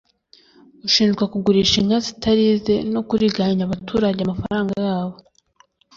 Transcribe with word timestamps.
ushinjwa 0.87 1.23
kugurisha 1.31 1.75
inka 1.81 1.97
zitari 2.05 2.43
ize 2.53 2.75
no 2.93 3.01
kuriganya 3.07 3.61
abaturage 3.65 4.19
amafaranga 4.23 4.73
yabo 4.87 5.15